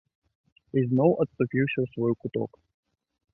[0.79, 2.51] І зноў адступіўся ў свой куток.